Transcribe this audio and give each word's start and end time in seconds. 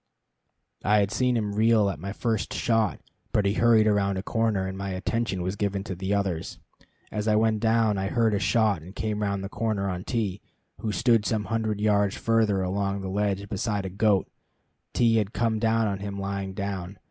I 0.83 0.97
had 0.97 1.11
seen 1.11 1.37
him 1.37 1.53
reel 1.53 1.87
at 1.87 1.99
my 1.99 2.11
first 2.11 2.55
shot, 2.55 2.99
but 3.31 3.45
he 3.45 3.53
hurried 3.53 3.85
around 3.85 4.17
a 4.17 4.23
corner, 4.23 4.65
and 4.65 4.75
my 4.75 4.89
attention 4.89 5.43
was 5.43 5.55
given 5.55 5.83
to 5.83 6.11
others. 6.13 6.57
As 7.11 7.27
I 7.27 7.35
went 7.35 7.59
down, 7.59 7.99
I 7.99 8.07
heard 8.07 8.33
a 8.33 8.39
shot, 8.39 8.81
and 8.81 8.95
came 8.95 9.21
round 9.21 9.43
the 9.43 9.47
corner 9.47 9.87
on 9.87 10.03
T, 10.03 10.41
who 10.79 10.91
stood 10.91 11.23
some 11.23 11.43
hundred 11.53 11.79
yards 11.79 12.17
further 12.17 12.63
along 12.63 13.01
the 13.01 13.09
ledge 13.09 13.47
beside 13.47 13.85
a 13.85 13.89
goat. 13.91 14.27
T 14.93 15.17
had 15.17 15.33
come 15.33 15.59
on 15.63 15.99
him 15.99 16.19
lying 16.19 16.55
down. 16.55 16.97